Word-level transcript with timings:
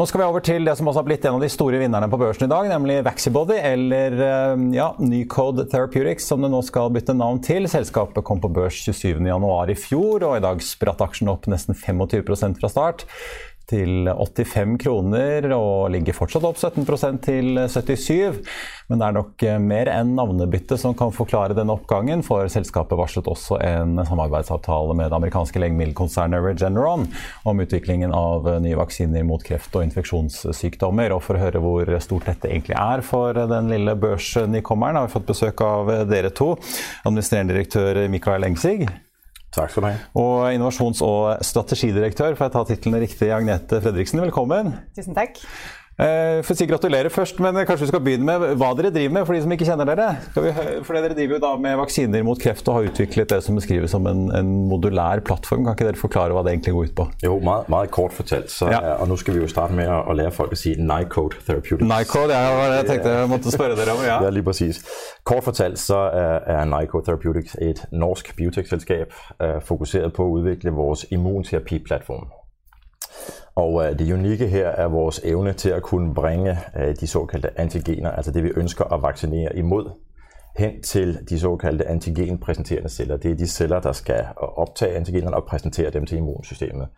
Nå 0.00 0.06
skal 0.08 0.22
vi 0.22 0.26
over 0.30 0.40
til 0.40 0.64
det 0.64 0.72
som 0.78 0.88
også 0.88 1.02
har 1.02 1.04
blitt 1.10 1.24
en 1.28 1.34
av 1.36 1.42
de 1.44 1.48
store 1.52 1.76
vinnerne 1.76 2.06
på 2.08 2.16
børsen 2.16 2.46
i 2.46 2.48
dag, 2.48 2.70
nemlig 2.70 3.02
Vaxibody, 3.04 3.58
eller 3.60 4.14
eh, 4.24 4.62
ja, 4.72 4.86
Nycode 4.96 5.66
Therapeutics, 5.68 6.24
som 6.24 6.40
det 6.40 6.48
nå 6.54 6.62
skal 6.64 6.88
bytte 6.94 7.12
navn 7.12 7.42
til. 7.44 7.68
Selskapet 7.68 8.24
kom 8.24 8.40
på 8.40 8.48
børs 8.48 8.78
27.1 8.80 9.74
i 9.74 9.76
fjor, 9.76 10.24
og 10.24 10.38
i 10.38 10.44
dag 10.46 10.64
spratt 10.64 11.04
aksjen 11.04 11.28
opp 11.28 11.44
nesten 11.52 11.76
25% 11.76 12.62
fra 12.62 12.72
start 12.72 13.04
til 13.70 14.10
85 14.10 14.76
kroner 14.82 15.46
og 15.54 15.90
ligger 15.94 16.16
fortsatt 16.16 16.46
opp 16.48 16.58
17% 16.58 17.20
til 17.24 17.60
77. 17.70 18.40
Men 18.90 19.00
det 19.00 19.06
er 19.06 19.14
nok 19.14 19.44
eh, 19.46 19.58
mer 19.62 19.90
enn 19.92 20.14
navnebyttet 20.18 20.80
som 20.82 20.96
kan 20.98 21.14
forklare 21.14 21.54
denne 21.56 21.76
oppgangen, 21.76 22.24
for 22.26 22.50
selskapet 22.50 22.98
varslet 22.98 23.28
også 23.30 23.60
en 23.62 24.00
samarbeidsavtale 24.06 24.96
med 24.98 25.10
det 25.10 25.18
amerikanske 25.20 25.62
legemiddelkonsernet 25.62 26.42
Regeneron 26.42 27.06
om 27.46 27.62
utviklingen 27.62 28.14
av 28.16 28.48
nye 28.64 28.78
vaksiner 28.78 29.26
mot 29.26 29.44
kreft 29.46 29.76
og 29.78 29.86
infeksjonssykdommer. 29.86 31.14
Og 31.14 31.22
for 31.26 31.38
å 31.38 31.44
høre 31.44 31.62
hvor 31.62 31.92
stort 32.02 32.26
dette 32.30 32.50
egentlig 32.50 32.78
er 32.80 33.04
for 33.06 33.38
den 33.54 33.70
lille 33.70 33.94
børsnykommeren, 34.00 34.98
har 34.98 35.06
vi 35.06 35.14
fått 35.14 35.30
besøk 35.30 35.62
av 35.66 35.94
dere 36.10 36.34
to. 36.34 36.56
Administrerende 37.04 37.54
direktør 37.54 38.04
Mikael 38.10 38.50
Engsig. 38.50 38.88
Takk 39.50 39.72
skal 39.72 39.82
du 39.82 39.88
ha. 39.88 39.94
Og 40.14 40.52
innovasjons- 40.54 41.02
og 41.02 41.42
strategidirektør, 41.42 42.36
for 42.38 42.46
å 42.46 42.54
ta 42.54 42.62
titlene 42.68 43.02
riktig, 43.02 43.32
Agnete 43.34 43.80
Fredriksen. 43.82 44.22
Velkommen. 44.22 44.76
Tusen 44.94 45.16
takk. 45.16 45.40
Eh, 46.00 46.40
får 46.46 46.56
si 46.56 46.64
gratulerer 46.64 47.12
først, 47.12 47.40
men 47.44 47.58
kanskje 47.68 47.84
vi 47.84 47.88
skal 47.90 48.00
begynne 48.00 48.24
med 48.24 48.54
hva 48.56 48.70
dere 48.78 48.88
driver 48.94 49.12
med, 49.18 49.26
for 49.28 49.36
de 49.36 49.42
som 49.44 49.52
ikke 49.52 49.66
kjenner 49.68 49.88
dere. 49.90 50.06
Vi, 50.32 50.52
for 50.86 50.96
Dere 50.96 51.12
driver 51.16 51.36
jo 51.36 51.40
da 51.42 51.50
med 51.60 51.76
vaksiner 51.76 52.24
mot 52.24 52.40
kreft 52.40 52.68
og 52.72 52.78
har 52.78 52.88
utviklet 52.88 53.28
det 53.34 53.40
som 53.44 53.58
beskrives 53.58 53.92
som 53.92 54.08
en, 54.08 54.22
en, 54.36 54.54
modulær 54.70 55.20
plattform. 55.26 55.66
Kan 55.66 55.76
ikke 55.76 55.90
dere 55.90 56.00
forklare 56.00 56.36
hva 56.36 56.44
det 56.46 56.54
egentlig 56.54 56.74
går 56.76 56.88
ut 56.88 56.96
på? 57.02 57.06
Jo, 57.26 57.36
meget 57.44 57.92
kort 57.92 58.16
fortalt. 58.16 58.48
Så, 58.52 58.70
ja. 58.72 58.80
Og 58.96 59.10
nå 59.12 59.20
skal 59.20 59.36
vi 59.36 59.44
jo 59.44 59.50
starte 59.50 59.76
med 59.76 59.92
å, 59.92 60.16
lære 60.16 60.32
folk 60.32 60.56
å 60.56 60.60
si 60.62 60.72
Nycode 60.80 61.42
Therapeutics. 61.44 61.84
Nycode, 61.84 62.32
ja, 62.32 62.56
det 62.72 62.80
jeg 62.80 62.90
tenkte 62.94 63.14
jeg 63.18 63.32
måtte 63.34 63.54
spørre 63.54 63.76
dere 63.76 63.98
om. 63.98 64.04
ja. 64.06 64.18
ja, 64.24 64.32
lige 64.32 64.48
præcis. 64.48 64.80
Kort 65.28 65.44
fortalt 65.50 65.80
så 65.84 66.06
er 66.16 66.64
Nycode 66.70 67.10
Therapeutics 67.10 67.58
et 67.60 67.84
norsk 67.92 68.32
biotekselskap 68.40 69.12
uh, 69.36 69.58
fokusert 69.64 70.16
på 70.16 70.24
å 70.24 70.38
utvikle 70.40 70.72
vår 70.80 71.10
immunterapiplattform. 71.12 72.30
Og 73.54 73.84
øh, 73.84 73.98
det 73.98 74.12
unikke 74.12 74.46
her 74.46 74.68
er 74.68 74.88
vores 74.88 75.20
evne 75.24 75.52
til 75.52 75.70
at 75.70 75.82
kunne 75.82 76.14
bringe 76.14 76.58
øh, 76.76 76.94
de 77.00 77.06
såkaldte 77.06 77.60
antigener, 77.60 78.10
altså 78.10 78.30
det 78.30 78.44
vi 78.44 78.50
ønsker 78.56 78.84
at 78.84 79.02
vaccinere 79.02 79.56
imod, 79.56 79.90
hen 80.56 80.82
til 80.82 81.18
de 81.28 81.38
såkaldte 81.38 81.88
antigenpræsenterende 81.88 82.88
celler. 82.88 83.16
Det 83.16 83.30
er 83.30 83.34
de 83.34 83.46
celler, 83.46 83.80
der 83.80 83.92
skal 83.92 84.26
optage 84.36 84.96
antigenerne 84.96 85.36
og 85.36 85.44
præsentere 85.44 85.90
dem 85.90 86.06
til 86.06 86.18
immunsystemet. 86.18 86.88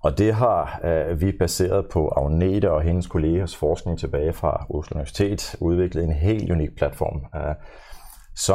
Og 0.00 0.18
det 0.18 0.34
har 0.34 0.80
øh, 0.84 1.20
vi 1.20 1.32
baseret 1.32 1.86
på 1.92 2.08
Agnete 2.16 2.70
og 2.70 2.82
hendes 2.82 3.06
kollegers 3.06 3.56
forskning 3.56 3.98
tilbage 3.98 4.32
fra 4.32 4.66
Oslo 4.70 4.94
Universitet 4.94 5.56
udviklet 5.60 6.04
en 6.04 6.12
helt 6.12 6.50
unik 6.50 6.76
platform, 6.76 7.24
øh, 7.36 7.54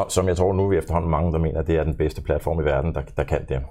som 0.10 0.28
jeg 0.28 0.38
tror 0.38 0.54
nu 0.54 0.68
vi 0.68 0.78
efterhånden 0.78 1.12
mange, 1.12 1.32
der 1.32 1.40
mener, 1.40 1.62
det 1.62 1.76
er 1.76 1.84
den 1.84 1.98
bedste 1.98 2.22
platform 2.22 2.60
i 2.60 2.64
verden, 2.64 2.96
der, 2.96 3.02
der 3.18 3.24
kan 3.24 3.46
det. 3.50 3.62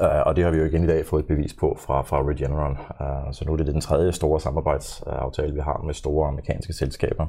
Uh, 0.00 0.26
og 0.26 0.36
det 0.36 0.44
har 0.44 0.50
vi 0.50 0.58
jo 0.58 0.64
igen 0.64 0.84
i 0.84 0.86
dag 0.86 1.06
fået 1.06 1.22
et 1.22 1.26
bevis 1.26 1.54
på 1.54 1.76
fra, 1.80 2.02
fra 2.02 2.22
Regeneron. 2.22 2.72
Uh, 2.72 3.32
så 3.32 3.44
nu 3.46 3.52
er 3.52 3.56
det 3.56 3.66
den 3.66 3.80
tredje 3.80 4.12
store 4.12 4.40
samarbejdsaftale, 4.40 5.54
vi 5.54 5.60
har 5.60 5.82
med 5.86 5.94
store 5.94 6.28
amerikanske 6.28 6.72
selskaber. 6.72 7.26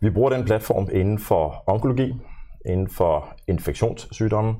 Vi 0.00 0.10
bruger 0.10 0.30
den 0.30 0.44
platform 0.44 0.88
inden 0.92 1.18
for 1.18 1.64
onkologi, 1.66 2.14
inden 2.66 2.88
for 2.88 3.28
infektionssygdomme, 3.48 4.54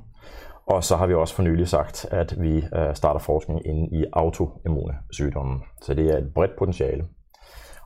og 0.67 0.85
så 0.85 0.97
har 0.97 1.07
vi 1.07 1.15
også 1.15 1.35
for 1.35 1.43
nylig 1.43 1.69
sagt, 1.69 2.07
at 2.11 2.43
vi 2.43 2.57
uh, 2.57 2.95
starter 2.95 3.21
forskning 3.21 3.67
inden 3.67 3.93
i 3.93 4.05
autoimmune 4.13 4.95
sygdomme. 5.11 5.61
Så 5.83 5.95
det 5.95 6.15
er 6.15 6.19
et 6.19 6.35
bredt 6.35 6.57
potentiale. 6.59 7.05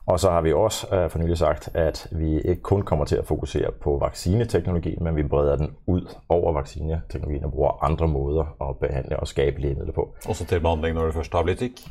Og 0.07 0.19
så 0.19 0.29
har 0.29 0.41
vi 0.41 0.53
også 0.53 0.87
øh, 0.95 1.09
for 1.09 1.19
nylig 1.19 1.37
sagt, 1.37 1.69
at 1.73 2.07
vi 2.11 2.41
ikke 2.41 2.61
kun 2.61 2.81
kommer 2.81 3.05
til 3.05 3.15
at 3.15 3.25
fokusere 3.25 3.71
på 3.81 3.97
vaccineteknologi, 3.97 4.97
men 5.01 5.15
vi 5.15 5.23
breder 5.23 5.55
den 5.55 5.75
ud 5.87 6.15
over 6.29 6.53
vaccineteknologien 6.53 7.43
og 7.43 7.51
bruger 7.51 7.83
andre 7.83 8.07
måder 8.07 8.69
at 8.69 8.77
behandle 8.77 9.19
og 9.19 9.27
skabe 9.27 9.61
lægemidler 9.61 9.93
på. 9.93 10.09
Også 10.27 10.45
til 10.45 10.59
behandling 10.59 10.95
når 10.95 11.05
du 11.05 11.11
først 11.11 11.33
har 11.33 11.43
blitt 11.43 11.59
syk? 11.59 11.81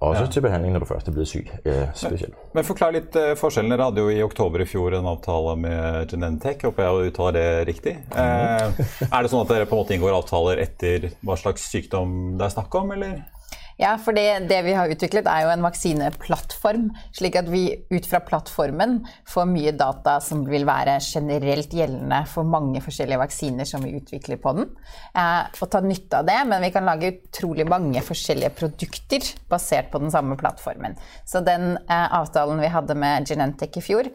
Også 0.00 0.22
ja. 0.22 0.30
til 0.30 0.42
behandling 0.44 0.72
når 0.72 0.82
du 0.84 0.86
først 0.86 1.08
er 1.08 1.12
blitt 1.12 1.28
syk, 1.28 1.52
eh, 1.64 1.86
spesielt. 1.94 2.34
Men, 2.34 2.50
men 2.58 2.66
forklar 2.68 2.92
litt 2.92 3.16
uh, 3.16 3.30
forskjellen. 3.38 3.72
Dere 3.72 3.86
hadde 3.88 4.02
jo 4.04 4.10
i 4.12 4.22
oktober 4.22 4.60
i 4.60 4.66
fjor 4.68 4.98
en 4.98 5.08
avtale 5.08 5.54
med 5.56 6.10
Genentech. 6.10 6.66
Håper 6.66 6.84
jeg 6.84 7.12
uttaler 7.12 7.38
det 7.38 7.46
riktig. 7.70 7.94
Mm. 8.12 8.18
Uh, 8.18 9.06
er 9.08 9.22
det 9.24 9.30
sånn 9.32 9.44
at 9.44 9.54
dere 9.54 9.70
på 9.70 9.78
en 9.78 9.84
måte 9.84 9.96
inngår 9.96 10.18
avtaler 10.18 10.60
etter 10.66 11.08
hva 11.24 11.38
slags 11.40 11.64
sykdom 11.72 12.34
det 12.38 12.48
er 12.48 12.54
snakk 12.58 12.76
om, 12.82 12.92
eller? 12.98 13.22
Ja, 13.76 13.96
for 13.98 14.14
det, 14.14 14.46
det, 14.48 14.60
vi 14.62 14.74
har 14.76 14.90
utviklet 14.90 15.26
er 15.26 15.44
jo 15.44 15.50
en 15.50 15.64
vaksineplattform, 15.64 16.86
slik 17.16 17.34
at 17.40 17.48
vi 17.50 17.64
ut 17.90 18.06
fra 18.06 18.20
plattformen 18.22 19.00
får 19.26 19.48
mye 19.50 19.72
data 19.74 20.20
som 20.22 20.44
vil 20.46 20.66
være 20.68 21.00
generelt 21.02 21.74
gjeldende 21.74 22.20
for 22.30 22.46
mange 22.46 22.82
forskjellige 22.84 23.18
vaksiner 23.24 23.66
som 23.66 23.82
vi 23.82 23.96
utvikler 23.98 24.38
på 24.42 24.52
den. 24.60 24.68
Eh, 25.18 25.40
og 25.58 25.72
ta 25.72 25.80
nytte 25.82 26.20
av 26.20 26.28
det, 26.28 26.38
men 26.46 26.62
vi 26.62 26.70
kan 26.74 26.86
lage 26.86 27.16
utrolig 27.16 27.66
mange 27.66 28.02
forskjellige 28.04 28.52
produkter 28.60 29.26
basert 29.50 29.90
på 29.90 30.02
den 30.04 30.14
samme 30.14 30.38
plattformen. 30.38 30.94
Så 31.26 31.42
den 31.42 31.74
eh, 31.88 32.06
avtalen 32.14 32.62
vi 32.62 32.70
hadde 32.70 32.94
med 32.98 33.26
Genentech 33.26 33.80
i 33.80 33.82
fjor, 33.82 34.10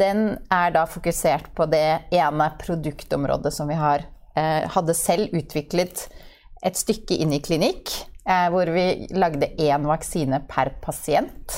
den 0.00 0.38
er 0.48 0.72
da 0.72 0.86
fokusert 0.88 1.50
på 1.56 1.66
det 1.68 2.08
ene 2.16 2.48
produktområdet 2.62 3.52
som 3.52 3.68
vi 3.68 3.76
har, 3.76 4.06
eh, 4.40 4.64
hadde 4.72 4.96
selv 4.96 5.36
utviklet 5.36 6.06
et 6.64 6.78
stykke 6.78 7.18
inn 7.20 7.36
i 7.36 7.42
klinikk 7.44 7.92
hvor 8.24 8.70
vi 8.70 9.08
lagde 9.18 9.50
én 9.58 9.86
vaksine 9.88 10.42
per 10.48 10.74
pasient 10.82 11.56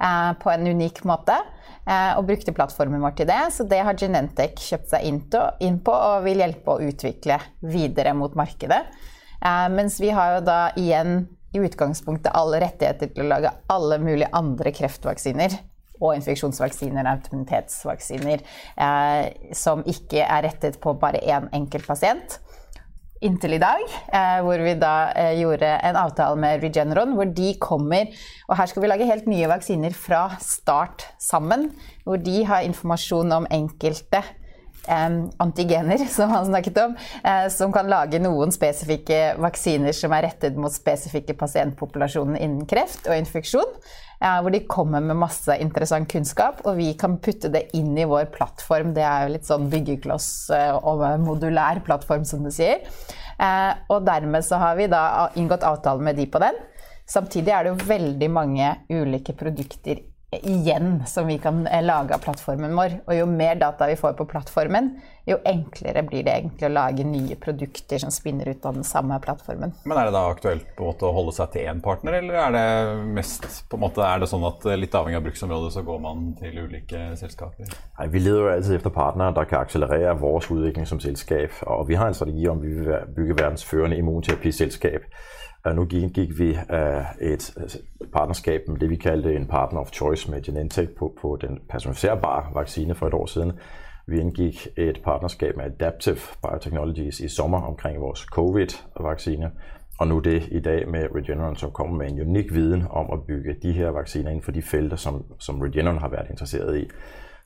eh, 0.00 0.32
på 0.40 0.50
en 0.50 0.66
unik 0.66 1.02
måte. 1.04 1.36
Eh, 1.84 2.16
og 2.16 2.24
brukte 2.28 2.54
plattformen 2.56 3.02
vår 3.04 3.18
til 3.18 3.28
det. 3.28 3.42
Så 3.52 3.68
det 3.68 3.82
har 3.84 3.98
Genentech 4.00 4.56
kjøpt 4.70 4.94
seg 4.94 5.04
inn 5.04 5.78
på 5.84 5.92
og 5.92 6.24
vil 6.24 6.40
hjelpe 6.40 6.76
å 6.76 6.88
utvikle 6.88 7.38
videre 7.60 8.16
mot 8.16 8.34
markedet. 8.38 8.84
Mens 9.44 9.98
vi 10.00 10.08
har 10.08 10.38
jo 10.38 10.44
da 10.46 10.58
igjen 10.80 11.26
i 11.52 11.60
utgangspunktet 11.60 12.32
alle 12.32 12.62
rettigheter 12.62 13.10
til 13.12 13.26
å 13.26 13.30
lage 13.34 13.52
alle 13.68 13.98
mulige 14.00 14.30
andre 14.32 14.72
kreftvaksiner 14.72 15.58
og 16.02 16.16
infeksjonsvaksiner, 16.18 17.06
og 17.06 18.40
eh, 18.82 19.52
som 19.54 19.84
ikke 19.86 20.24
er 20.24 20.42
rettet 20.48 20.80
på 20.82 20.96
bare 20.98 21.22
én 21.22 21.46
enkelt 21.54 21.86
pasient 21.86 22.40
inntil 23.22 23.56
i 23.56 23.62
dag, 23.62 23.82
eh, 24.12 24.38
hvor 24.44 24.62
vi 24.64 24.74
da 24.80 24.94
eh, 25.16 25.34
gjorde 25.38 25.68
en 25.86 25.98
avtale 25.98 26.38
med 26.40 26.64
Regeneron, 26.64 27.14
hvor 27.14 27.30
de 27.30 27.54
kommer 27.60 28.10
Og 28.48 28.56
her 28.58 28.66
skal 28.66 28.82
vi 28.82 28.90
lage 28.90 29.08
helt 29.08 29.28
nye 29.30 29.48
vaksiner 29.48 29.94
fra 29.96 30.36
start 30.40 31.06
sammen, 31.18 31.70
hvor 32.04 32.16
de 32.16 32.44
har 32.44 32.66
informasjon 32.66 33.32
om 33.32 33.46
enkelte 33.50 34.22
antigener, 34.86 35.98
som 36.16 36.30
han 36.30 36.46
snakket 36.46 36.80
om, 36.82 36.96
som 37.50 37.72
kan 37.72 37.88
lage 37.90 38.20
noen 38.22 38.52
spesifikke 38.54 39.34
vaksiner 39.40 39.96
som 39.96 40.12
er 40.16 40.28
rettet 40.28 40.58
mot 40.60 40.72
spesifikke 40.72 41.36
pasientpopulasjoner 41.40 42.42
innen 42.44 42.66
kreft 42.68 43.08
og 43.08 43.16
infeksjon. 43.18 43.78
Hvor 44.24 44.52
de 44.54 44.62
kommer 44.70 45.02
med 45.04 45.18
masse 45.20 45.52
interessant 45.60 46.08
kunnskap, 46.08 46.62
og 46.64 46.78
vi 46.78 46.92
kan 46.96 47.18
putte 47.20 47.50
det 47.52 47.66
inn 47.76 47.92
i 47.98 48.06
vår 48.08 48.30
plattform. 48.32 48.94
Det 48.96 49.02
er 49.04 49.26
jo 49.26 49.34
litt 49.34 49.48
sånn 49.48 49.66
byggekloss 49.72 50.28
og 50.80 51.04
modulær 51.20 51.82
plattform, 51.84 52.24
som 52.24 52.46
du 52.46 52.52
sier. 52.54 52.86
Og 53.90 54.06
dermed 54.06 54.46
så 54.46 54.62
har 54.62 54.78
vi 54.78 54.88
da 54.88 55.28
inngått 55.36 55.66
avtale 55.66 56.04
med 56.06 56.16
de 56.16 56.28
på 56.30 56.40
den. 56.40 56.56
Samtidig 57.10 57.52
er 57.52 57.66
det 57.66 57.74
jo 57.74 57.88
veldig 57.90 58.30
mange 58.32 58.70
ulike 58.88 59.34
produkter 59.36 60.00
igjen 60.42 61.02
som 61.06 61.26
vi 61.26 61.38
kan 61.38 61.66
eh, 61.66 61.82
lage 61.84 62.14
av 62.14 62.22
plattformen 62.24 62.74
vår. 62.76 63.00
Og 63.06 63.18
jo 63.18 63.26
mer 63.30 63.58
data 63.60 63.88
vi 63.90 63.96
får 63.98 64.16
på 64.18 64.26
plattformen, 64.30 64.94
jo 65.28 65.38
enklere 65.48 66.02
blir 66.04 66.24
det 66.26 66.34
egentlig 66.34 66.66
å 66.68 66.72
lage 66.72 67.04
nye 67.08 67.36
produkter 67.40 68.02
som 68.02 68.12
spinner 68.12 68.50
ut 68.52 68.66
av 68.68 68.76
den 68.76 68.84
samme 68.84 69.16
plattformen. 69.24 69.72
Men 69.84 70.00
er 70.00 70.08
det 70.08 70.16
da 70.16 70.24
aktuelt 70.28 70.66
på 70.76 70.84
en 70.84 70.90
måte 70.92 71.08
å 71.08 71.14
holde 71.16 71.32
seg 71.36 71.54
til 71.54 71.70
én 71.70 71.80
partner, 71.84 72.18
eller 72.20 72.40
er 72.42 72.56
det 72.56 72.66
mest 73.16 73.46
på 73.70 73.78
en 73.78 73.84
måte, 73.86 74.04
er 74.04 74.20
det 74.20 74.30
sånn 74.32 74.44
at 74.48 74.66
eh, 74.68 74.80
litt 74.80 74.98
avhengig 74.98 75.20
av 75.20 75.28
bruksområdet, 75.28 75.72
så 75.76 75.84
går 75.86 76.02
man 76.04 76.26
til 76.40 76.60
ulike 76.66 77.06
selskaper? 77.20 77.72
Nei, 77.98 78.10
vi 78.12 78.24
leder 78.24 78.42
jo 78.42 78.52
alltid 78.56 78.80
etter 78.80 78.96
partnere 78.98 79.38
der 79.38 79.48
kan 79.48 79.64
akselerere 79.64 80.18
vår 80.20 80.50
utvikling 80.50 80.88
som 80.88 81.00
selskap. 81.00 81.62
Og 81.70 81.88
vi 81.88 81.96
har 82.00 82.10
en 82.10 82.16
strategi 82.16 82.50
om 82.50 82.60
vi 82.60 82.74
vil 82.76 82.92
bygge 83.16 83.38
verdens 83.40 83.64
førende 83.64 83.96
immunterapiselskap. 84.00 85.08
Nu 85.72 85.84
gik 85.84 86.38
vi 86.38 86.48
øh, 86.48 87.04
et 87.20 87.54
partnerskab 88.12 88.68
med 88.68 88.78
det, 88.78 88.90
vi 88.90 88.96
kaldte 88.96 89.36
en 89.36 89.46
partner 89.46 89.80
of 89.80 89.90
choice 89.90 90.30
med 90.30 90.42
Genentech 90.42 90.90
på, 90.98 91.16
på 91.20 91.38
den 91.40 91.58
personificerbare 91.70 92.54
vaccine 92.54 92.94
for 92.94 93.06
et 93.06 93.14
år 93.14 93.26
siden. 93.26 93.52
Vi 94.06 94.20
indgik 94.20 94.68
et 94.76 95.00
partnerskab 95.04 95.56
med 95.56 95.64
Adaptive 95.64 96.18
Biotechnologies 96.42 97.20
i 97.20 97.28
sommer 97.28 97.62
omkring 97.62 98.00
vores 98.00 98.20
covid-vaccine. 98.20 99.50
Og 99.98 100.08
nu 100.08 100.18
det 100.18 100.48
i 100.50 100.60
dag 100.60 100.88
med 100.88 101.08
Regeneron, 101.14 101.56
som 101.56 101.70
kommer 101.70 101.96
med 101.96 102.10
en 102.10 102.20
unik 102.20 102.54
viden 102.54 102.84
om 102.90 103.10
at 103.12 103.26
bygge 103.26 103.56
de 103.62 103.72
her 103.72 103.88
vacciner 103.88 104.30
inden 104.30 104.42
for 104.42 104.52
de 104.52 104.62
felter, 104.62 104.96
som, 104.96 105.24
som 105.38 105.60
Regeneron 105.60 105.98
har 105.98 106.08
været 106.08 106.30
interesseret 106.30 106.78
i. 106.78 106.90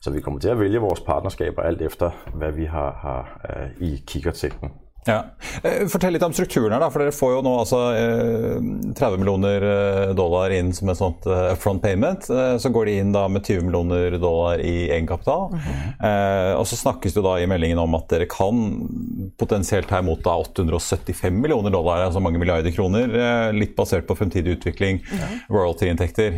Så 0.01 0.11
vi 0.11 0.21
kommer 0.21 0.41
til 0.41 0.49
at 0.49 0.61
vælge 0.61 0.79
vores 0.79 1.01
partnerskaber 1.01 1.63
alt 1.63 1.83
efter, 1.83 2.11
hvad 2.35 2.53
vi 2.53 2.65
har, 2.65 2.93
har 2.93 3.41
uh, 3.49 3.89
i 3.89 4.05
kikkertægten. 4.07 4.71
Ja. 5.09 5.25
Eh, 5.63 5.87
fortell 5.89 6.13
litt 6.13 6.23
om 6.23 6.33
strukturen 6.37 6.75
her, 6.75 6.83
da, 6.83 6.91
for 6.93 7.01
dere 7.01 7.15
får 7.17 7.33
jo 7.39 7.41
nå 7.47 7.53
altså 7.63 7.79
30 7.97 9.07
eh, 9.07 9.15
millioner 9.17 9.65
eh, 9.69 10.11
dollar 10.19 10.53
inn 10.53 10.75
som 10.77 10.91
et 10.93 11.01
sånt 11.01 11.25
upfront 11.29 11.83
payment. 11.83 12.29
Så 12.29 12.73
går 12.75 12.91
de 12.91 12.97
inn 13.01 13.15
da 13.15 13.25
med 13.33 13.47
20 13.47 13.65
millioner 13.71 14.19
dollar 14.21 14.61
i 14.61 14.91
egenkapital. 14.91 15.49
Mm 15.53 15.61
-hmm. 15.65 16.55
Og 16.59 16.67
så 16.67 16.77
snakkes 16.77 17.15
det 17.15 17.23
da 17.23 17.39
i 17.41 17.47
meldingen 17.47 17.79
om 17.79 17.95
at 17.95 18.09
dere 18.09 18.27
kan 18.27 18.89
potensielt 19.39 19.89
ta 19.89 19.99
imot 19.99 20.25
da 20.25 20.37
875 20.37 21.41
millioner 21.41 21.71
dollar, 21.71 22.05
altså 22.05 22.21
mange 22.21 22.39
milliarder 22.39 22.71
kroner, 22.71 23.53
litt 23.53 23.77
basert 23.77 24.07
på 24.07 24.17
fremtidig 24.17 24.59
utvikling, 24.59 24.99
-hmm. 24.99 25.41
royalty-inntekter. 25.49 26.33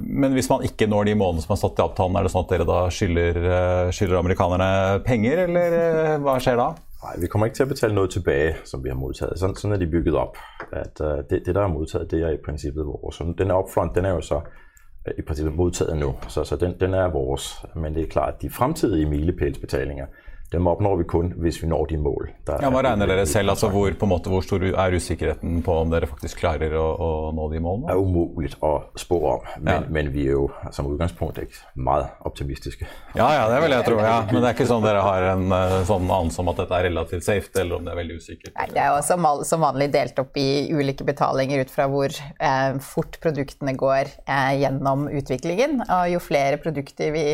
Men 0.00 0.32
hvis 0.32 0.48
man 0.48 0.62
ikke 0.62 0.86
når 0.86 1.04
de 1.04 1.14
månedene 1.14 1.42
som 1.42 1.52
er 1.52 1.60
satt 1.60 1.78
i 1.78 1.82
avtalen, 1.82 2.16
er 2.16 2.22
det 2.22 2.32
sånn 2.32 2.44
at 2.44 2.50
dere 2.50 2.64
da 2.64 2.90
skylder, 2.90 3.90
skylder 3.92 4.18
amerikanerne 4.18 5.00
penger, 5.04 5.38
eller 5.38 6.18
hva 6.18 6.40
skjer 6.40 6.56
da? 6.56 6.74
Nej, 7.02 7.16
vi 7.20 7.26
kommer 7.26 7.46
ikke 7.46 7.56
til 7.56 7.62
at 7.62 7.68
betale 7.68 7.94
noget 7.94 8.10
tilbage, 8.10 8.56
som 8.64 8.84
vi 8.84 8.88
har 8.88 8.96
modtaget. 8.96 9.38
Sådan, 9.38 9.56
sådan 9.56 9.74
er 9.74 9.78
de 9.78 9.90
bygget 9.90 10.14
op. 10.14 10.36
At 10.72 11.00
uh, 11.00 11.06
det, 11.30 11.42
det, 11.46 11.54
der 11.54 11.62
er 11.62 11.68
modtaget, 11.68 12.10
det 12.10 12.22
er 12.22 12.30
i 12.30 12.36
princippet 12.44 12.86
vores. 12.86 13.16
Så 13.16 13.34
den 13.38 13.50
upfront, 13.50 13.94
den 13.94 14.04
er 14.04 14.10
jo 14.10 14.20
så 14.20 14.36
uh, 14.36 15.12
i 15.18 15.22
princippet 15.22 15.56
modtaget 15.56 15.96
nu. 15.96 16.14
Så, 16.28 16.44
så 16.44 16.56
den, 16.56 16.80
den 16.80 16.94
er 16.94 17.08
vores. 17.10 17.64
Men 17.74 17.94
det 17.94 18.02
er 18.02 18.06
klart, 18.08 18.34
at 18.34 18.42
de 18.42 18.50
fremtidige 18.50 19.06
milepælsbetalinger, 19.06 20.06
dem 20.52 20.68
oppnår 20.70 21.00
vi 21.00 21.06
kun 21.10 21.32
hvis 21.42 21.58
vi 21.62 21.68
når 21.70 21.88
de 21.90 21.98
mål. 22.00 22.28
ja, 22.46 22.70
Hva 22.70 22.82
regner 22.86 23.10
dere 23.10 23.26
selv? 23.26 23.50
altså 23.54 23.70
hvor, 23.72 23.90
på 23.98 24.08
måte, 24.08 24.30
hvor 24.30 24.44
stor 24.46 24.62
er 24.66 24.94
usikkerheten 24.94 25.60
på 25.66 25.74
om 25.82 25.90
dere 25.90 26.08
faktisk 26.10 26.38
klarer 26.42 26.74
å, 26.78 26.84
å 26.86 27.08
nå 27.34 27.48
de 27.52 27.62
målene? 27.62 27.88
Det 27.88 27.96
er 27.96 28.02
umulig 28.02 28.52
å 28.64 28.72
spå 28.98 29.18
om, 29.32 29.48
men, 29.58 29.72
ja. 29.72 29.92
men, 29.98 30.10
vi 30.14 30.28
er 30.30 30.36
jo 30.38 30.46
som 30.74 30.88
utgangspunkt 30.90 31.40
ikke 31.42 31.82
meget 31.88 32.22
optimistiske. 32.28 32.86
Ja, 33.16 33.26
ja, 33.34 33.48
det 33.50 33.58
vil 33.64 33.74
jeg 33.74 33.88
tro. 33.88 33.98
ja. 34.02 34.20
Men 34.30 34.40
det 34.40 34.50
er 34.50 34.56
ikke 34.56 34.68
sånn 34.70 34.86
dere 34.86 35.02
har 35.04 35.28
en 35.32 35.56
eh, 35.56 35.76
sånn 35.88 36.06
anelse 36.06 36.42
om 36.42 36.52
at 36.52 36.62
dette 36.62 36.78
er 36.78 36.88
relativt 36.90 37.26
safe, 37.26 37.50
eller 37.56 37.80
om 37.80 37.86
det 37.86 37.94
er 37.94 38.00
veldig 38.02 38.20
usikkert? 38.20 38.54
Nei, 38.54 38.68
Det 38.76 38.82
er 38.84 38.94
jo 38.94 39.02
som, 39.06 39.28
som 39.48 39.66
vanlig 39.66 39.90
delt 39.94 40.22
opp 40.22 40.38
i 40.40 40.48
ulike 40.70 41.06
betalinger 41.06 41.64
ut 41.64 41.74
fra 41.74 41.88
hvor 41.90 42.12
eh, 42.14 42.78
fort 42.84 43.18
produktene 43.22 43.74
går 43.78 44.12
eh, 44.24 44.54
gjennom 44.62 45.08
utviklingen. 45.10 45.80
Og 45.86 46.14
jo 46.14 46.22
flere 46.22 46.60
produkter 46.62 47.10
vi 47.14 47.26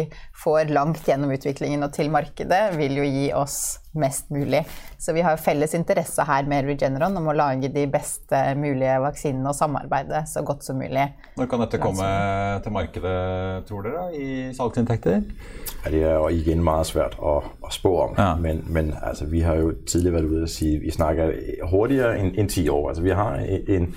får 0.43 0.73
langt 0.73 1.05
gjennom 1.08 1.32
utviklingen 1.35 1.85
og 1.85 1.93
til 1.94 2.11
markedet, 2.12 2.62
vil 2.79 2.97
jo 2.99 3.02
jo 3.03 3.11
gi 3.11 3.33
oss 3.37 3.57
mest 3.93 4.31
mulig. 4.31 4.63
Så 4.99 5.13
vi 5.13 5.21
har 5.21 5.37
felles 5.37 5.75
interesse 5.75 6.25
her 6.25 6.47
med 6.49 6.65
Regeneron 6.65 7.17
om 7.19 7.29
å 7.29 7.35
lage 7.37 7.69
de 7.73 7.85
beste 7.91 8.39
mulige 8.59 8.95
vaksinene 9.03 9.51
og 9.51 9.57
samarbeide 9.59 10.23
så 10.31 10.45
godt 10.47 10.65
som 10.65 10.79
mulig. 10.81 11.09
Når 11.37 11.51
kan 11.51 11.65
dette 11.65 11.81
komme 11.83 12.07
til 12.65 12.75
markedet, 12.75 13.19
tror 13.69 13.85
dere, 13.87 14.07
i 14.17 14.29
salgsinntekter? 14.57 15.21
Ja, 15.83 15.93
det 15.93 16.03
er 16.07 16.17
jo 16.17 16.31
igjen 16.33 16.65
veldig 16.65 16.89
svært 16.89 17.19
å, 17.21 17.37
å 17.43 17.75
spå 17.75 17.95
om. 18.07 18.17
Ja. 18.19 18.33
Men, 18.41 18.65
men 18.73 18.95
altså, 19.03 19.29
vi 19.29 19.45
har 19.45 19.61
jo 19.61 19.75
tidligere 19.83 20.21
vært 20.21 20.33
ute 20.33 20.49
og 20.49 20.57
si 20.57 20.73
vi 20.83 20.95
snakker 20.95 21.37
hurtigere 21.73 22.19
enn 22.23 22.51
ti 22.51 22.69
år. 22.71 22.93
Altså, 22.95 23.05
vi 23.05 23.17
har 23.19 23.43
en 23.43 23.93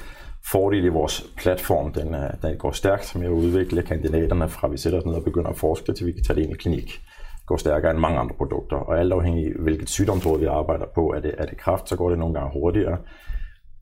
fordel 0.45 0.85
i 0.85 0.93
vores 0.93 1.23
platform. 1.37 1.93
Den, 1.95 2.15
den 2.41 2.57
går 2.61 2.75
sterkt 2.77 3.15
med 3.17 3.31
å 3.31 3.39
utvikle 3.47 3.85
kandidatene 3.87 4.49
fra 4.51 4.69
vi 4.73 4.81
setter 4.81 4.99
oss 4.99 5.07
ned 5.07 5.21
og 5.21 5.29
begynner 5.29 5.55
å 5.55 5.59
forske, 5.59 5.93
til 5.93 6.11
vi 6.11 6.17
kan 6.17 6.27
ta 6.27 6.37
det 6.37 6.45
inn 6.45 6.57
i 6.57 6.59
klinikk 6.59 6.97
går 7.45 7.61
stærkere 7.61 7.93
enn 7.93 8.01
mange 8.01 8.19
andre 8.19 8.35
produkter. 8.37 8.77
Og 8.77 8.99
alt 8.99 9.13
afhængig 9.13 9.45
af 9.45 9.61
hvilket 9.67 9.89
sygdomsråd 9.89 10.39
vi 10.39 10.45
arbejder 10.45 10.85
på, 10.95 11.13
er 11.13 11.19
det, 11.19 11.35
er 11.37 11.45
det 11.45 11.57
kraft, 11.57 11.89
så 11.89 11.95
går 11.95 12.09
det 12.09 12.19
nogle 12.19 12.33
gange 12.33 12.59
hurtigere. 12.59 12.97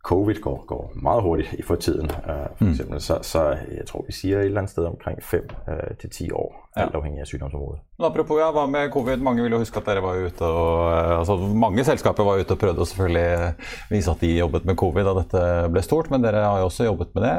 Covid 0.03 0.35
går, 0.41 0.63
går 0.67 0.91
meget 1.03 1.21
hurtigt 1.23 1.65
for 1.65 1.75
tiden, 1.75 2.09
uh, 2.11 2.49
for 2.57 2.65
mm. 2.65 2.99
Så, 2.99 3.19
så 3.21 3.43
jeg 3.77 3.85
tror, 3.87 4.03
vi 4.07 4.11
sier 4.11 4.39
et 4.39 4.45
eller 4.45 4.59
annet 4.59 4.71
sted 4.71 4.85
omkring 4.85 5.23
5 5.23 5.45
uh, 5.67 5.73
øh, 5.73 5.95
til 6.01 6.09
10 6.09 6.31
år, 6.31 6.49
ja. 6.75 6.81
alt 6.81 6.95
afhengig 6.95 7.21
av 7.21 7.51
Men 7.51 8.05
Apropos, 8.05 8.39
ja, 8.39 8.51
hva 8.51 8.65
med 8.65 8.91
covid? 8.91 9.17
Mange 9.17 9.43
vil 9.43 9.51
jo 9.51 9.57
huske 9.57 9.79
at 9.79 9.85
dere 9.85 10.03
var 10.03 10.19
ute 10.19 10.43
og 10.43 10.91
øh, 10.91 11.19
altså, 11.19 11.37
Mange 11.37 11.83
selskaper 11.83 12.23
var 12.23 12.35
ute 12.35 12.51
og 12.51 12.59
prøvde 12.59 12.81
å 12.81 12.85
selvfølgelig 12.85 13.53
vise 13.89 14.11
at 14.11 14.21
de 14.21 14.37
jobbet 14.37 14.65
med 14.65 14.75
covid 14.75 15.07
da 15.07 15.13
dette 15.21 15.45
ble 15.71 15.81
stort, 15.81 16.11
men 16.11 16.23
dere 16.23 16.43
har 16.43 16.59
jo 16.59 16.65
også 16.65 16.83
jobbet 16.83 17.15
med 17.15 17.23
det. 17.23 17.35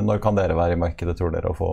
Mm. 0.00 0.06
Når 0.08 0.24
kan 0.24 0.40
dere 0.40 0.56
være 0.56 0.78
i 0.78 0.80
markedet, 0.80 1.18
tror 1.18 1.36
dere, 1.36 1.52
å 1.52 1.58
få 1.58 1.70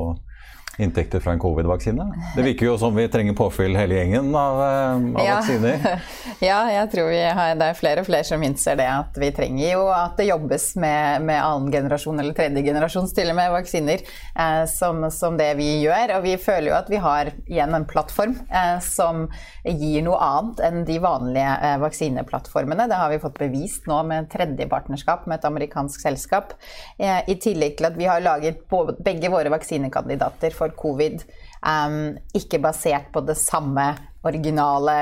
inntekter 0.78 1.20
fra 1.20 1.32
en 1.32 1.40
covid-vaksine? 1.40 2.06
Det 2.36 2.46
virker 2.46 2.70
jo 2.70 2.78
som 2.78 2.96
vi 2.96 3.08
trenger 3.10 3.34
påfyll 3.38 3.76
hele 3.78 3.98
gjengen 3.98 4.30
av, 4.36 4.62
eh, 4.62 4.94
av 5.22 5.26
ja. 5.26 5.36
vaksiner. 5.40 5.88
Ja, 6.38 6.58
jeg 6.70 6.92
tror 6.92 7.10
har, 7.34 7.56
det 7.58 7.68
er 7.72 7.78
flere 7.78 8.02
og 8.04 8.06
flere 8.06 8.26
som 8.28 8.44
innser 8.46 8.76
det. 8.78 8.86
At 8.86 9.16
vi 9.18 9.32
trenger 9.34 9.72
jo 9.72 9.88
at 9.90 10.20
det 10.20 10.28
jobbes 10.28 10.68
med, 10.78 11.24
med 11.26 11.40
annen 11.42 11.72
generasjon 11.74 12.22
eller 12.22 12.36
tredje 12.38 12.62
generasjons 12.62 13.16
til 13.18 13.32
og 13.32 13.38
med 13.40 13.50
vaksiner 13.56 14.04
eh, 14.04 14.64
som, 14.70 15.08
som, 15.14 15.38
det 15.40 15.50
vi 15.58 15.72
gjør. 15.82 16.14
Og 16.20 16.28
vi 16.28 16.36
føler 16.42 16.70
jo 16.70 16.76
at 16.78 16.92
vi 16.94 17.02
har 17.02 17.32
igjen 17.48 17.74
en 17.74 17.88
plattform 17.90 18.36
eh, 18.52 18.78
som 18.86 19.26
gir 19.66 20.06
noe 20.06 20.20
annet 20.22 20.62
enn 20.68 20.86
de 20.86 21.00
vanlige 21.02 21.56
eh, 21.66 21.80
vaksineplattformene. 21.82 22.86
Det 22.92 23.02
har 23.02 23.12
vi 23.14 23.22
fått 23.24 23.42
bevist 23.42 23.90
nå 23.90 24.04
med 24.08 24.30
tredje 24.32 24.70
partnerskap 24.70 25.26
med 25.26 25.40
et 25.40 25.50
amerikansk 25.50 26.06
selskap. 26.06 26.54
Eh, 27.02 27.24
I 27.26 27.40
tillegg 27.42 27.80
til 27.80 27.90
at 27.90 27.98
vi 27.98 28.10
har 28.10 28.22
laget 28.22 28.62
begge 29.02 29.34
våre 29.34 29.52
vaksinekandidater 29.54 30.54
for 30.54 30.67
for 30.68 30.76
covid 30.78 31.24
um, 31.66 32.18
ikke 32.38 32.62
basert 32.64 33.10
på 33.14 33.24
det 33.26 33.38
samme 33.40 33.90
originale, 34.28 34.98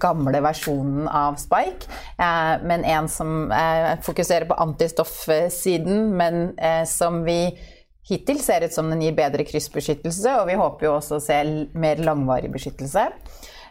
gamle 0.00 0.40
versjonen 0.44 1.08
av 1.10 1.36
Spike, 1.40 1.90
uh, 2.16 2.56
men 2.64 2.86
en 2.88 3.08
som 3.10 3.50
uh, 3.52 3.94
fokuserer 4.04 4.48
på 4.48 4.56
antistoffsiden, 4.64 6.08
men 6.16 6.54
uh, 6.56 6.82
som 6.88 7.20
vi 7.26 7.52
hittil 8.08 8.40
ser 8.42 8.64
ut 8.66 8.74
som 8.74 8.88
den 8.90 9.02
gir 9.04 9.16
bedre 9.18 9.44
kryssbeskyttelse, 9.46 10.38
og 10.40 10.48
vi 10.48 10.58
håper 10.58 10.88
jo 10.88 10.96
også 10.96 11.18
å 11.18 11.24
se 11.24 11.42
mer 11.78 12.02
langvarig 12.02 12.50
beskyttelse. 12.54 13.10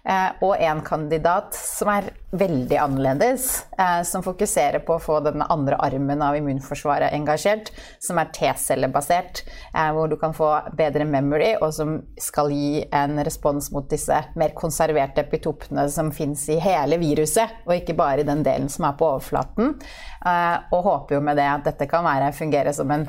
Eh, 0.01 0.29
og 0.41 0.55
en 0.57 0.79
kandidat 0.81 1.53
som 1.53 1.91
er 1.93 2.07
veldig 2.33 2.77
annerledes, 2.81 3.65
eh, 3.77 4.01
som 4.07 4.23
fokuserer 4.25 4.81
på 4.85 4.95
å 4.95 5.01
få 5.01 5.19
den 5.21 5.43
andre 5.45 5.77
armen 5.77 6.23
av 6.25 6.37
immunforsvaret 6.39 7.13
engasjert, 7.13 7.69
som 8.01 8.17
er 8.17 8.31
T-cellebasert, 8.33 9.43
eh, 9.75 9.91
hvor 9.93 10.09
du 10.09 10.17
kan 10.17 10.33
få 10.33 10.49
bedre 10.77 11.05
memory, 11.05 11.53
og 11.61 11.73
som 11.77 11.99
skal 12.17 12.49
gi 12.49 12.87
en 12.91 13.21
respons 13.23 13.69
mot 13.71 13.87
disse 13.89 14.23
mer 14.35 14.55
konserverte 14.57 15.21
epitopene 15.21 15.87
som 15.89 16.11
fins 16.11 16.47
i 16.49 16.57
hele 16.59 16.97
viruset, 16.97 17.61
og 17.67 17.77
ikke 17.77 17.97
bare 17.97 18.21
i 18.21 18.27
den 18.27 18.41
delen 18.43 18.69
som 18.69 18.89
er 18.89 18.97
på 18.97 19.05
overflaten. 19.05 19.75
Og 20.71 20.83
håper 20.85 21.15
jo 21.15 21.21
med 21.21 21.37
det 21.37 21.47
at 21.49 21.65
dette 21.65 21.87
kan 21.89 22.05
være, 22.05 22.33
fungere 22.33 22.73
som 22.73 22.89
en 22.91 23.07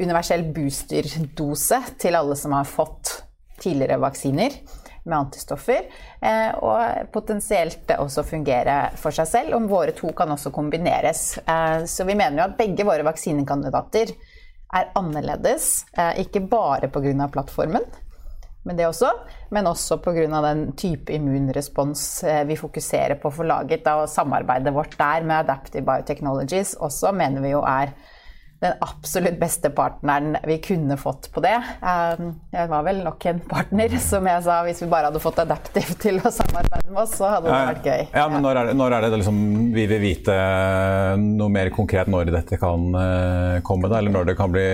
universell 0.00 0.44
boosterdose 0.54 1.80
til 2.00 2.16
alle 2.16 2.36
som 2.36 2.52
har 2.52 2.68
fått 2.68 3.22
tidligere 3.60 4.00
vaksiner 4.00 4.56
med 5.04 5.18
antistoffer. 5.18 5.86
Eh, 6.20 6.50
og 6.60 7.12
potensielt 7.12 7.90
også 7.96 8.24
fungere 8.26 8.76
for 9.00 9.14
seg 9.14 9.28
selv. 9.30 9.56
Om 9.56 9.70
våre 9.70 9.94
to 9.96 10.12
kan 10.16 10.32
også 10.34 10.52
kombineres. 10.54 11.38
Eh, 11.44 11.86
så 11.90 12.06
vi 12.08 12.18
mener 12.18 12.42
jo 12.42 12.46
at 12.48 12.58
begge 12.60 12.86
våre 12.88 13.06
vaksinekandidater 13.06 14.14
er 14.76 14.92
annerledes. 14.98 15.72
Eh, 15.96 16.22
ikke 16.26 16.44
bare 16.50 16.90
pga. 16.92 17.28
plattformen, 17.32 17.84
men 18.64 18.76
det 18.76 18.86
også, 18.86 19.10
men 19.50 19.66
også 19.66 19.98
pga. 20.04 20.42
den 20.42 20.72
type 20.76 21.12
immunrespons 21.12 22.24
vi 22.46 22.56
fokuserer 22.56 23.14
på 23.14 23.30
for 23.30 23.44
laget. 23.44 23.86
Og 23.86 24.08
samarbeidet 24.08 24.74
vårt 24.74 24.98
der 24.98 25.22
med 25.22 25.44
Adaptive 25.44 25.84
Biotechnologies 25.84 26.74
også 26.74 27.12
mener 27.12 27.40
vi 27.40 27.56
jo 27.56 27.62
er 27.62 27.94
den 28.60 28.76
absolutt 28.84 29.38
beste 29.40 29.70
partneren 29.72 30.36
vi 30.46 30.58
kunne 30.60 30.96
fått 31.00 31.30
på 31.32 31.40
det. 31.44 31.56
Jeg 31.80 32.68
var 32.68 32.84
vel 32.84 33.00
nok 33.06 33.24
en 33.30 33.40
partner, 33.48 33.94
som 34.02 34.26
jeg 34.28 34.44
sa, 34.44 34.58
hvis 34.66 34.82
vi 34.84 34.88
bare 34.90 35.08
hadde 35.08 35.22
fått 35.22 35.40
Adaptive 35.40 35.96
til 36.00 36.20
å 36.20 36.32
samarbeide 36.34 36.90
med 36.90 37.00
oss, 37.02 37.14
så 37.16 37.30
hadde 37.32 37.48
det 37.48 37.60
vært 37.70 37.88
gøy. 37.88 38.02
Ja, 38.12 38.26
men 38.28 38.44
når 38.44 38.60
er 38.60 38.70
det, 38.70 38.74
når 38.76 38.96
er 38.96 39.06
det 39.06 39.10
liksom, 39.22 39.40
vi 39.74 39.86
vil 39.90 40.02
vite 40.02 40.36
noe 41.20 41.48
mer 41.52 41.70
konkret 41.74 42.10
når 42.12 42.32
dette 42.34 42.58
kan 42.60 42.86
uh, 42.92 43.60
komme? 43.66 43.88
Da, 43.90 44.00
eller 44.00 44.14
når 44.14 44.30
det 44.30 44.36
kan 44.38 44.52
bli 44.52 44.66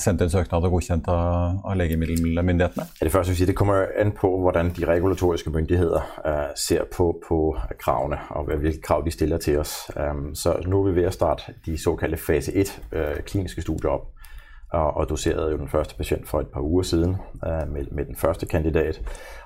sendt 0.00 0.24
inn 0.24 0.32
søknad 0.32 0.64
og 0.64 0.78
godkjent 0.78 1.10
av, 1.12 1.60
av 1.68 1.76
legemiddelmyndighetene? 1.82 2.88
Det 3.00 3.12
første 3.12 3.34
vil 3.34 3.40
si, 3.42 3.50
det 3.50 3.56
kommer 3.58 3.92
an 4.00 4.14
på 4.16 4.30
hvordan 4.40 4.72
de 4.76 4.88
regulatoriske 4.88 5.52
myndigheter 5.52 6.08
uh, 6.24 6.56
ser 6.56 6.88
på, 6.92 7.10
på, 7.24 7.42
kravene 7.78 8.20
og 8.38 8.48
hvilke 8.48 8.80
krav 8.84 9.04
de 9.04 9.12
stiller 9.14 9.42
til 9.42 9.60
oss. 9.60 9.76
Um, 9.94 10.32
så 10.38 10.56
nå 10.64 10.82
er 10.82 10.90
vi 10.90 11.02
ved 11.02 11.10
å 11.12 11.14
starte 11.14 11.58
de 11.66 11.76
såkalte 11.80 12.20
fase 12.20 12.54
1 12.56 12.74
uh, 12.94 13.17
kliniske 13.22 13.62
studier 13.62 13.90
opp 13.90 14.08
og, 14.70 14.96
og 14.96 15.08
doserede 15.08 15.50
jo 15.50 15.58
den 15.58 15.68
første 15.68 15.96
patient 15.96 16.28
for 16.28 16.40
et 16.40 16.46
par 16.46 16.60
uger 16.60 16.82
siden 16.82 17.16
øh, 17.46 17.72
med, 17.72 17.86
med, 17.90 18.04
den 18.04 18.16
første 18.16 18.46
kandidat. 18.46 19.02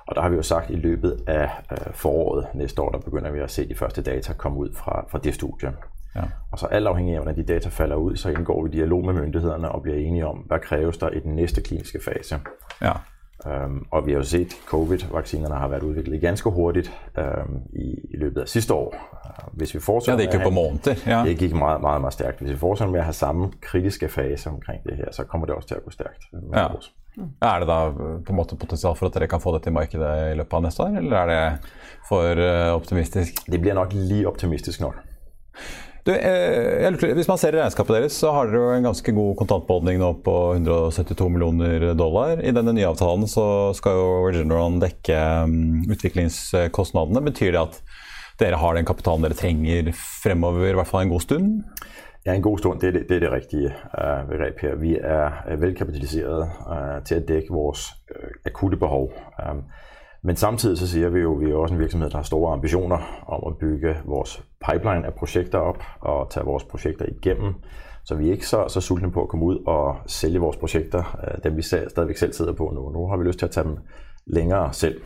Og 0.07 0.15
der 0.15 0.21
har 0.21 0.29
vi 0.29 0.35
jo 0.35 0.41
sagt 0.41 0.69
i 0.69 0.75
løpet 0.75 1.23
av 1.27 1.49
øh, 1.71 1.93
foråret 1.93 2.47
næste 2.53 2.81
år, 2.81 2.89
der 2.89 2.99
begynder 2.99 3.31
vi 3.31 3.39
at 3.39 3.51
se 3.51 3.69
de 3.69 3.75
første 3.75 4.01
data 4.01 4.33
komme 4.33 4.59
ut 4.59 4.75
fra, 4.75 5.05
fra 5.09 5.19
det 5.19 5.33
studie. 5.33 5.73
Ja. 6.15 6.21
Og 6.51 6.59
så 6.59 6.65
alt 6.65 6.87
afhængig 6.87 7.15
af, 7.15 7.21
hvordan 7.21 7.45
de 7.45 7.53
data 7.53 7.69
falder 7.69 7.95
ud, 7.95 8.15
så 8.15 8.29
indgår 8.29 8.63
vi 8.63 8.69
i 8.69 8.71
dialog 8.71 9.05
med 9.05 9.13
myndighederne 9.13 9.69
og 9.69 9.81
bliver 9.81 9.97
enige 9.97 10.27
om, 10.27 10.37
hvad 10.37 10.59
kræves 10.59 10.97
der 10.97 11.09
i 11.09 11.19
den 11.19 11.35
næste 11.35 11.61
kliniske 11.61 11.99
fase. 12.05 12.39
Ja. 12.81 12.91
Um, 13.45 13.85
og 13.91 14.05
vi 14.05 14.11
har 14.11 14.19
jo 14.19 14.23
set, 14.23 14.53
at 14.53 14.67
covid-vaccinerne 14.67 15.55
har 15.55 15.67
vært 15.67 15.83
utviklet 15.83 16.21
ganske 16.21 16.49
hurtigt 16.49 16.91
øhm, 17.17 17.57
i, 17.75 17.89
i, 18.13 18.17
løpet 18.17 18.41
av 18.41 18.47
siste 18.47 18.73
år. 18.73 18.95
Uh, 18.95 19.49
hvis 19.59 19.73
vi 19.75 19.81
fortsætter 19.83 20.15
ja, 20.15 20.21
det 20.21 20.29
gikk 20.29 20.39
jo 20.39 20.47
på 20.47 20.53
måneder. 20.55 21.01
Ja. 21.07 21.17
Det 21.27 21.35
gikk 21.37 21.55
meget, 21.59 21.81
meget, 21.81 22.01
meget 22.01 22.13
stærkt. 22.13 22.39
Hvis 22.39 22.53
vi 22.53 22.57
fortsetter 22.61 22.91
med 22.93 23.01
å 23.03 23.07
ha 23.09 23.15
samme 23.17 23.49
kritiske 23.61 24.07
fase 24.09 24.49
omkring 24.49 24.79
det 24.87 24.95
her, 25.01 25.11
så 25.11 25.27
kommer 25.27 25.51
det 25.51 25.57
også 25.57 25.73
til 25.73 25.81
å 25.81 25.83
gå 25.83 25.91
sterkt. 25.91 26.29
Ja. 26.55 26.69
Er 27.43 27.59
det 27.59 27.67
da 27.67 27.79
på 27.93 28.33
en 28.33 28.39
måte 28.39 28.57
potensial 28.57 28.95
for 28.95 29.11
at 29.11 29.19
dere 29.19 29.27
kan 29.29 29.43
få 29.43 29.57
det 29.57 29.65
til 29.67 29.75
markedet 29.75 30.13
i 30.31 30.37
løpet 30.39 30.57
av 30.57 30.63
neste 30.63 30.87
år, 30.87 30.95
eller 31.01 31.17
er 31.17 31.33
det 31.33 31.73
for 32.07 32.39
uh, 32.39 32.71
optimistisk? 32.77 33.43
Det 33.51 33.59
blir 33.61 33.75
nok 33.75 33.91
lige 33.93 34.29
optimistisk 34.31 34.81
nå. 34.87 34.93
Du, 36.03 36.11
eh, 36.11 37.13
hvis 37.15 37.29
man 37.29 37.39
ser 37.39 37.55
i 37.55 37.61
regnskapet 37.61 37.95
deres, 37.95 38.15
så 38.19 38.33
har 38.35 38.49
dere 38.49 38.59
jo 38.59 38.71
en 38.75 38.87
ganske 38.89 39.11
god 39.15 39.37
kontantbeholdning 39.39 40.01
nå 40.01 40.09
på 40.25 40.35
172 40.57 41.29
millioner 41.31 41.85
dollar. 41.95 42.41
I 42.43 42.51
denne 42.51 42.73
nye 42.75 42.89
avtalen 42.89 43.23
så 43.31 43.45
skal 43.77 43.95
jo 43.95 44.09
Regeneron 44.25 44.81
dekke 44.83 45.21
um, 45.47 45.85
utviklingskostnadene. 45.87 47.23
Betyr 47.29 47.55
det 47.55 47.61
at 47.61 47.79
dere 48.41 48.59
har 48.59 48.75
den 48.75 48.89
kapitalen 48.89 49.23
dere 49.23 49.37
trenger 49.39 49.93
fremover, 49.95 50.73
i 50.73 50.75
hvert 50.81 50.91
fall 50.91 51.05
en 51.05 51.13
god 51.13 51.23
stund? 51.23 51.55
Ja, 52.27 52.33
en 52.33 52.43
god 52.43 52.59
stund. 52.59 52.83
Det 52.83 52.91
det, 52.97 53.05
det, 53.07 53.21
er 53.21 53.23
det 53.23 53.31
rigtige 53.31 53.71
uh, 53.71 54.27
begrep 54.27 54.59
her. 54.65 54.75
Vi 54.83 54.97
er 54.99 55.55
velkapitaliseret 55.63 56.67
uh, 56.67 56.99
til 57.07 57.21
å 57.21 57.27
dekke 57.31 57.55
vores 57.55 57.87
akutte 58.43 58.81
behov. 58.81 59.13
Um, 59.39 59.63
men 60.23 60.35
samtidig 60.35 60.77
så 60.77 60.87
sier 60.87 61.09
vi 61.09 61.19
jo, 61.19 61.33
vi 61.33 61.49
er 61.49 61.55
også 61.55 61.73
en 61.73 61.79
virksomhet, 61.79 62.11
der 62.11 62.17
har 62.17 62.23
store 62.23 62.53
ambitioner 62.53 63.23
om 63.27 63.43
at 63.47 63.57
bygge 63.57 63.95
vores 64.05 64.43
pipeline 64.65 65.07
av 65.07 65.11
projekter 65.11 65.59
opp 65.59 65.83
og 65.99 66.29
tage 66.29 66.45
vores 66.45 66.63
projekter 66.63 67.05
igennem. 67.05 67.53
Så 68.03 68.15
vi 68.15 68.27
er 68.27 68.31
ikke 68.31 68.47
så, 68.47 68.65
så 68.67 68.81
sultne 68.81 69.11
på 69.11 69.23
å 69.23 69.25
komme 69.25 69.45
ut 69.45 69.67
og 69.67 69.97
sælge 70.07 70.39
vores 70.39 70.57
prosjekter, 70.57 71.03
øh, 71.23 71.43
dem 71.43 71.57
vi 71.57 71.61
stadigvæk 71.61 72.17
selv 72.17 72.33
sidder 72.33 72.53
på 72.53 72.71
nå. 72.73 72.91
Nu 72.91 73.07
har 73.07 73.17
vi 73.17 73.27
lyst 73.27 73.39
til 73.39 73.47
å 73.47 73.51
ta 73.51 73.63
dem 73.63 73.77
længere 74.25 74.73
selv. 74.73 75.01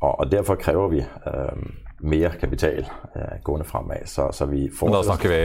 Og, 0.00 0.18
og 0.20 0.32
derfor 0.32 0.54
kræver 0.54 0.88
vi 0.88 0.98
øh, 0.98 1.62
mer 1.98 2.28
kapital 2.40 2.84
eh, 3.14 3.22
gående 3.42 3.64
fremad. 3.64 3.96
Så, 4.04 4.32
så 4.32 4.46
vi 4.46 4.70
får 4.70 4.90
da 4.92 5.02
snakker 5.02 5.28
vi 5.28 5.40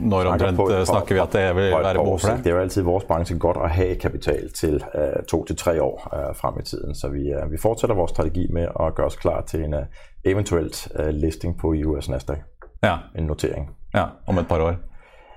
Når 0.00 0.26
omtrent 0.26 0.56
på, 0.56 0.66
på, 0.66 0.84
snakker 0.84 1.14
vi 1.14 1.20
at 1.20 1.32
det 1.32 1.44
vil 1.56 1.70
være 1.72 1.94
behov 1.94 2.18
for 2.18 2.28
det? 2.28 2.44
Det 2.44 2.52
er 2.52 2.56
jo 2.56 2.62
alltid 2.62 2.82
i 2.82 2.86
vår 2.88 3.06
bransje 3.08 3.38
godt 3.38 3.60
å 3.62 3.70
ha 3.72 3.88
kapital 4.00 4.50
til 4.54 4.76
eh, 4.94 5.20
to 5.30 5.42
til 5.48 5.56
tre 5.56 5.78
år 5.82 6.08
eh, 6.12 6.28
frem 6.36 6.60
i 6.60 6.66
tiden. 6.68 6.94
Så 6.94 7.12
vi, 7.14 7.30
eh, 7.32 7.46
vi 7.50 7.60
fortsetter 7.60 7.96
vår 7.96 8.12
strategi 8.12 8.48
med 8.52 8.68
å 8.74 8.90
gjøre 8.90 9.08
oss 9.08 9.16
klar 9.16 9.46
til 9.48 9.64
en 9.68 9.80
uh, 9.80 10.04
eventuelt 10.24 10.84
uh, 10.98 11.08
listing 11.14 11.56
på 11.58 11.74
US 11.88 12.08
Nasdaq. 12.12 12.44
Ja. 12.82 12.98
En 13.14 13.26
notering. 13.26 13.70
Ja, 13.94 14.08
Om 14.26 14.38
et 14.38 14.48
par 14.48 14.60
år? 14.60 14.76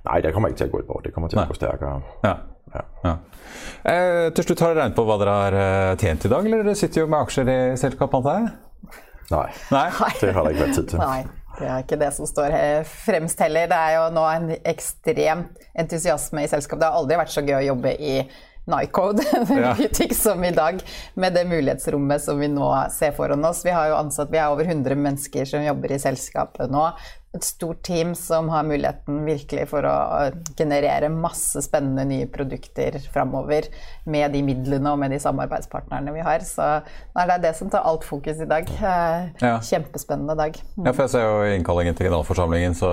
Nei, 0.06 0.22
det 0.22 0.34
kommer 0.34 0.50
ikke 0.50 0.64
til 0.64 0.72
å 0.72 0.74
gå 0.76 0.82
et 0.82 0.88
par 0.90 1.00
år. 1.00 1.06
Det 1.06 1.14
kommer 1.16 1.32
til 1.32 1.40
Nei. 1.40 1.46
å 1.46 1.54
gå 1.54 1.58
sterkere. 1.60 2.02
Ja. 2.26 2.36
Ja. 2.72 2.84
Ja. 3.04 3.14
Eh, 3.84 4.28
til 4.36 4.46
slutt, 4.46 4.62
har 4.64 4.72
dere 4.72 4.86
regnet 4.86 4.98
på 4.98 5.06
hva 5.08 5.18
dere 5.20 5.38
har 5.38 5.58
eh, 5.60 5.94
tjent 6.00 6.26
i 6.28 6.32
dag? 6.32 6.46
Eller 6.48 6.64
dere 6.64 6.78
sitter 6.80 7.04
jo 7.04 7.10
med 7.12 7.20
aksjer 7.26 7.52
i 7.52 7.58
selskapet, 7.80 8.20
antar 8.22 8.40
jeg? 8.40 8.52
Nei. 9.32 9.48
Nei. 9.74 9.88
Det 10.22 10.34
har 10.36 10.50
jeg 10.50 10.58
ikke 10.58 10.66
vært 10.66 10.78
tid 10.80 10.92
til. 10.94 11.02
Nei. 11.04 11.22
Det 11.52 11.68
er 11.68 11.84
ikke 11.84 11.98
det 12.00 12.10
som 12.16 12.26
står 12.26 12.54
fremst 12.88 13.42
heller. 13.44 13.68
Det 13.70 13.78
er 13.78 13.98
jo 13.98 14.06
nå 14.16 14.24
en 14.32 14.54
ekstrem 14.72 15.44
entusiasme 15.78 16.46
i 16.46 16.50
selskapet. 16.50 16.82
Det 16.82 16.90
har 16.90 17.02
aldri 17.02 17.20
vært 17.20 17.34
så 17.34 17.44
gøy 17.44 17.58
å 17.60 17.66
jobbe 17.74 17.92
i 18.00 18.16
Nycode 18.70 19.26
butikk 19.80 20.14
som 20.16 20.44
i 20.46 20.52
dag, 20.54 20.82
med 21.14 21.34
det 21.34 21.48
mulighetsrommet 21.50 22.22
som 22.22 22.40
vi 22.40 22.52
nå 22.52 22.68
ser 22.94 23.16
foran 23.18 23.46
oss. 23.46 23.64
Vi 23.66 23.74
har 23.74 23.90
jo 23.90 23.98
ansatt, 23.98 24.30
vi 24.34 24.42
er 24.42 24.54
over 24.54 24.68
100 24.70 25.00
mennesker 25.00 25.50
som 25.50 25.66
jobber 25.66 25.96
i 25.96 26.02
selskapet 26.02 26.72
nå 26.72 26.86
et 27.32 27.46
stort 27.48 27.80
team 27.88 28.12
som 28.16 28.50
har 28.52 28.66
muligheten 28.68 29.22
virkelig 29.24 29.64
for 29.72 29.86
å 29.88 29.94
generere 30.60 31.08
masse 31.14 31.62
spennende 31.64 32.04
nye 32.10 32.28
produkter 32.28 32.98
framover 33.14 33.70
med 34.04 34.34
de 34.36 34.42
midlene 34.44 34.92
og 34.92 35.00
med 35.00 35.16
de 35.16 35.20
samarbeidspartnerne 35.24 36.12
vi 36.12 36.26
har. 36.26 36.44
Så 36.44 36.66
det 37.16 37.24
er 37.38 37.44
det 37.46 37.54
som 37.56 37.72
tar 37.72 37.88
alt 37.88 38.04
fokus 38.08 38.42
i 38.44 38.50
dag. 38.50 38.68
Ja. 38.82 39.54
Kjempespennende 39.64 40.36
dag. 40.36 40.60
Mm. 40.76 40.90
Ja, 40.90 40.92
for 40.92 41.06
jeg 41.06 41.14
ser 41.14 41.24
jo 41.24 41.38
I 41.48 41.56
innkallingen 41.56 41.96
til 41.96 42.10
generalforsamlingen 42.10 42.76
så 42.76 42.92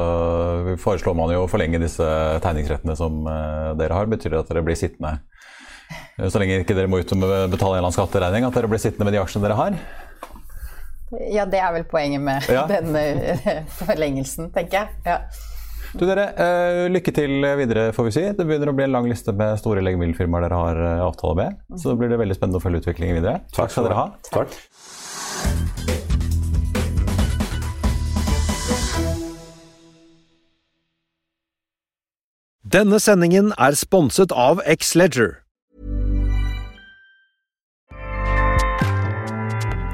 foreslår 0.86 1.18
man 1.18 1.34
jo 1.34 1.42
å 1.42 1.50
forlenge 1.50 1.82
disse 1.82 2.06
tegningsrettene 2.44 2.94
som 2.98 3.26
eh, 3.26 3.72
dere 3.80 3.98
har. 3.98 4.06
Betyr 4.10 4.36
det 4.36 4.44
at 4.44 4.54
dere 4.54 4.62
blir 4.70 4.78
sittende 4.78 5.16
så 6.18 6.40
lenge 6.42 6.60
ikke 6.64 6.74
dere 6.74 6.90
må 6.90 6.98
ut 6.98 7.12
og 7.14 7.20
betale 7.22 7.46
en 7.46 7.78
eller 7.78 7.84
annen 7.86 7.94
skatteregning, 7.94 8.46
at 8.48 8.56
dere 8.58 8.70
blir 8.70 8.82
sittende 8.82 9.06
med 9.06 9.14
de 9.14 9.20
aksjene 9.22 9.46
dere 9.46 9.58
har? 9.58 9.76
Ja, 11.32 11.44
det 11.48 11.60
er 11.62 11.70
vel 11.76 11.86
poenget 11.88 12.20
med 12.20 12.48
ja. 12.50 12.66
denne 12.74 13.04
eh, 13.38 13.62
forlengelsen, 13.78 14.50
tenker 14.54 14.82
jeg. 14.82 14.98
Ja. 15.06 15.20
Du 15.94 16.04
dere, 16.04 16.26
uh, 16.36 16.82
Lykke 16.92 17.14
til 17.16 17.46
videre, 17.62 17.86
får 17.96 18.08
vi 18.10 18.16
si. 18.18 18.26
Det 18.36 18.44
begynner 18.44 18.74
å 18.74 18.76
bli 18.76 18.84
en 18.84 18.96
lang 18.98 19.08
liste 19.08 19.32
med 19.32 19.56
store 19.62 19.80
legemiddelfirmaer 19.86 20.44
dere 20.48 20.58
har 20.60 20.82
avtale 21.06 21.38
med. 21.38 21.62
Så 21.78 21.94
det 21.94 22.02
blir 22.02 22.12
det 22.12 22.20
veldig 22.20 22.36
spennende 22.36 22.60
å 22.60 22.66
følge 22.66 22.82
utviklingen 22.82 23.22
videre. 23.22 23.40
Takk 23.56 23.72
skal 23.72 23.88
dere 23.88 24.02
ha. 24.02 24.10
Takk. 24.34 24.58
Denne 32.68 32.98
sendingen 33.00 33.54
er 33.56 33.72
sponset 33.78 34.32
av 34.34 34.58
X-Leger. 34.66 35.38